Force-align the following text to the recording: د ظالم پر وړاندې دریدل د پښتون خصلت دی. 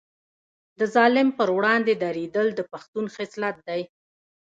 د 0.79 0.81
ظالم 0.95 1.27
پر 1.37 1.49
وړاندې 1.57 1.93
دریدل 2.03 2.47
د 2.55 2.59
پښتون 2.71 3.05
خصلت 3.15 3.55
دی. 3.67 3.81